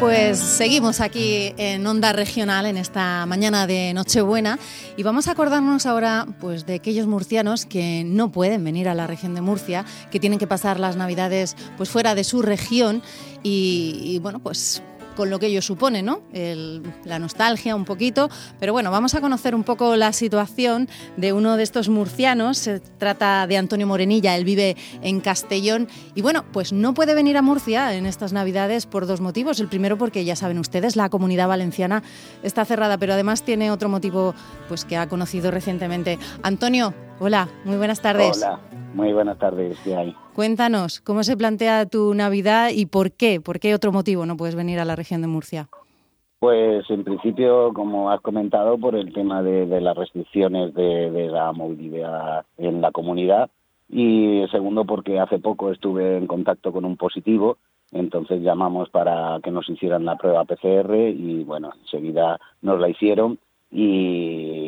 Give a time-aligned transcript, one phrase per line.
[0.00, 4.58] Pues seguimos aquí en Onda Regional en esta mañana de Nochebuena
[4.96, 9.06] y vamos a acordarnos ahora pues de aquellos murcianos que no pueden venir a la
[9.06, 13.02] región de Murcia, que tienen que pasar las Navidades pues fuera de su región
[13.42, 14.82] y, y bueno, pues
[15.16, 16.20] con lo que ello supone, ¿no?
[17.04, 18.28] la nostalgia un poquito.
[18.60, 22.58] Pero bueno, vamos a conocer un poco la situación de uno de estos murcianos.
[22.58, 27.36] Se trata de Antonio Morenilla, él vive en Castellón y bueno, pues no puede venir
[27.36, 29.58] a Murcia en estas Navidades por dos motivos.
[29.60, 32.02] El primero porque ya saben ustedes, la comunidad valenciana
[32.42, 34.34] está cerrada, pero además tiene otro motivo
[34.68, 36.18] pues que ha conocido recientemente.
[36.42, 38.42] Antonio, hola, muy buenas tardes.
[38.42, 38.60] Hola,
[38.94, 40.14] muy buenas tardes, ¿qué hay?
[40.34, 43.40] Cuéntanos, ¿cómo se plantea tu Navidad y por qué?
[43.40, 45.68] ¿Por qué otro motivo no puedes venir a la región de Murcia?
[46.38, 52.44] Pues en principio, como has comentado, por el tema de, las restricciones de, la movilidad
[52.58, 53.48] en la comunidad
[53.88, 57.56] y segundo porque hace poco estuve en contacto con un positivo,
[57.92, 63.38] entonces llamamos para que nos hicieran la prueba PCR y bueno, enseguida nos la hicieron
[63.70, 64.65] y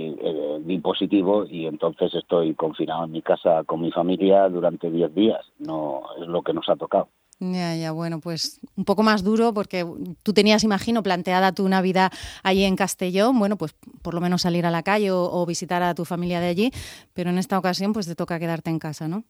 [0.65, 5.41] di positivo y entonces estoy confinado en mi casa con mi familia durante 10 días.
[5.59, 7.09] No es lo que nos ha tocado.
[7.41, 9.87] Ya, ya, bueno, pues un poco más duro porque
[10.25, 12.11] tú tenías, imagino, planteada tu Navidad
[12.43, 15.95] allí en Castellón, bueno, pues por lo menos salir a la calle o, visitar a
[15.95, 16.71] tu familia de allí,
[17.15, 19.23] pero en esta ocasión pues te toca quedarte en casa, ¿no?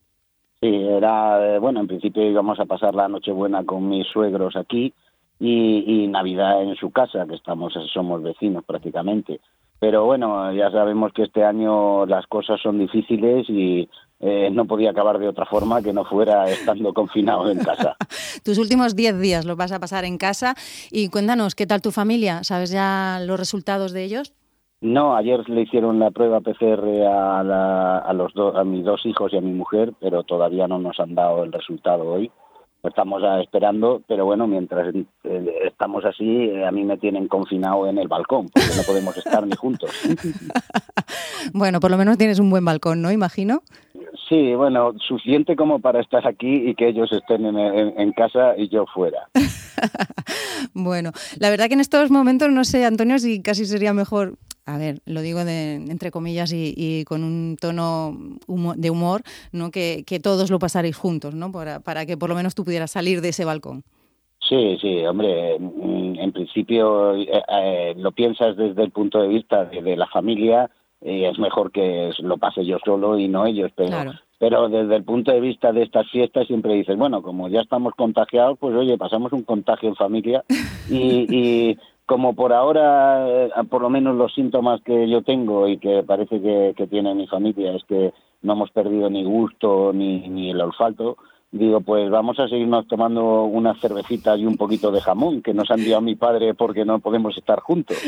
[0.60, 4.94] Sí, era, eh, bueno, en principio íbamos a pasar la Nochebuena con mis suegros aquí
[5.38, 9.38] y, y Navidad en su casa, que estamos, somos vecinos prácticamente
[9.80, 13.88] pero bueno, ya sabemos que este año las cosas son difíciles y
[14.20, 17.96] eh, no podía acabar de otra forma que no fuera estando confinado en casa.
[18.44, 20.54] Tus últimos 10 días los vas a pasar en casa
[20.90, 22.42] y cuéntanos, ¿qué tal tu familia?
[22.42, 24.32] ¿Sabes ya los resultados de ellos?
[24.80, 29.36] No, ayer le hicieron la prueba PCR a, a, los a mis dos hijos y
[29.36, 32.30] a mi mujer, pero todavía no nos han dado el resultado hoy
[32.82, 35.04] estamos esperando, pero bueno, mientras eh,
[35.64, 39.46] estamos así, eh, a mí me tienen confinado en el balcón, porque no podemos estar
[39.46, 39.90] ni juntos.
[41.52, 43.10] bueno, por lo menos tienes un buen balcón, ¿no?
[43.10, 43.62] Imagino.
[44.28, 48.84] Sí, bueno, suficiente como para estar aquí y que ellos estén en casa y yo
[48.86, 49.28] fuera.
[50.74, 54.34] bueno, la verdad que en estos momentos, no sé, Antonio, si casi sería mejor
[54.68, 58.14] a ver, lo digo de, entre comillas y, con un tono
[58.76, 59.70] de humor, ¿no?
[59.70, 61.50] Que, todos lo pasaréis juntos, ¿no?
[61.50, 63.82] Para, para que por lo menos tú pudieras salir de ese balcón.
[64.46, 69.96] Sí, sí, hombre, en principio eh, eh, lo piensas desde el punto de vista de,
[69.96, 70.70] la familia
[71.02, 73.96] y es mejor que lo pase yo solo y no ellos, pero,
[74.38, 77.94] pero desde el punto de vista de estas fiestas siempre dices, bueno, como ya estamos
[77.94, 80.44] contagiados, pues oye, pasamos un contagio en familia
[80.90, 81.78] y, y
[82.08, 86.40] como por ahora, eh, por lo menos los síntomas que yo tengo y que parece
[86.40, 91.18] que, tiene mi familia es que no hemos perdido ni gusto ni, el olfato,
[91.52, 95.70] digo, pues vamos a seguirnos tomando unas cervecitas y un poquito de jamón que nos
[95.70, 97.98] ha enviado mi padre porque no podemos estar juntos.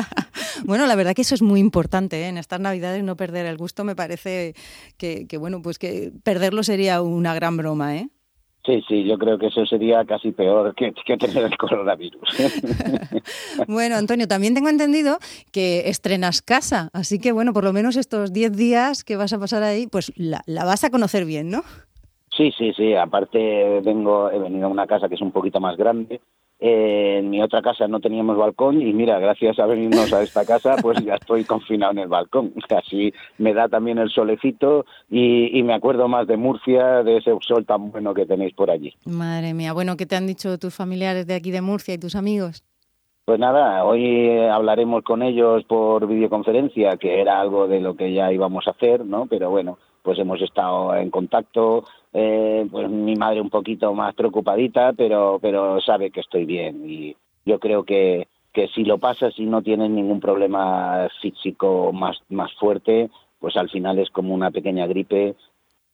[0.64, 2.28] bueno, la verdad que eso es muy importante ¿eh?
[2.28, 3.84] en estas Navidades no perder el gusto.
[3.84, 4.54] Me parece
[4.98, 8.08] que, que, bueno, pues que perderlo sería una gran broma, ¿eh?
[8.66, 12.28] Sí, sí, yo creo que eso sería casi peor que, tener el coronavirus.
[13.68, 15.18] bueno, Antonio, también tengo entendido
[15.52, 19.38] que estrenas casa, así que bueno, por lo menos estos 10 días que vas a
[19.38, 21.62] pasar ahí, pues la, la vas a conocer bien, ¿no?
[22.36, 22.94] Sí, sí, sí.
[22.94, 26.20] Aparte vengo, he venido a una casa que es un poquito más grande,
[26.58, 30.46] eh, en mi otra casa no teníamos balcón y mira, gracias a venirnos a esta
[30.46, 32.52] casa, pues ya estoy confinado en el balcón.
[32.76, 37.66] Así me da también el solecito y, me acuerdo más de Murcia, de ese sol
[37.66, 38.94] tan bueno que tenéis por allí.
[39.04, 42.14] Madre mía, bueno, ¿qué te han dicho tus familiares de aquí de Murcia y tus
[42.14, 42.62] amigos?
[43.26, 48.32] Pues nada, hoy hablaremos con ellos por videoconferencia, que era algo de lo que ya
[48.32, 49.26] íbamos a hacer, ¿no?
[49.26, 54.92] Pero bueno, pues hemos estado en contacto, eh, pues mi madre un poquito más preocupadita,
[54.92, 59.46] pero, pero sabe que estoy bien y yo creo que, que si lo pasas y
[59.46, 64.86] no tienes ningún problema físico más, más fuerte, pues al final es como una pequeña
[64.86, 65.34] gripe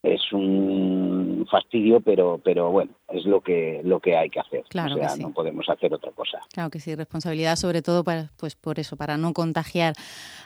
[0.02, 4.64] es un fastidio, pero, pero bueno, es lo que, lo que hay que hacer.
[4.68, 6.38] Claro o sea, no podemos hacer otra cosa.
[6.52, 9.94] Claro que sí, responsabilidad sobre todo para, pues por eso, para no contagiar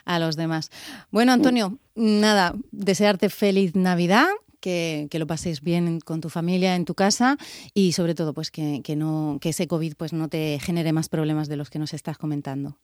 [0.05, 0.69] a los demás.
[1.11, 4.27] Bueno, Antonio, nada, desearte feliz Navidad.
[4.59, 7.37] Que, que, lo paséis bien con tu familia, en tu casa
[7.75, 11.09] y sobre todo pues que, que, no, que ese COVID pues no te genere más
[11.09, 12.75] problemas de los que nos estás comentando.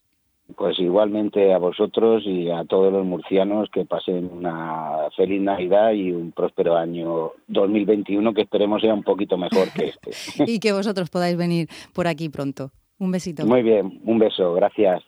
[0.55, 6.11] Pues igualmente a vosotros y a todos los murcianos que pasen una feliz Navidad y
[6.11, 10.11] un próspero año 2021 que esperemos sea un poquito mejor que este.
[10.51, 12.71] y que vosotros podáis venir por aquí pronto.
[12.99, 13.45] Un besito.
[13.45, 15.01] Muy bien, un beso, gracias.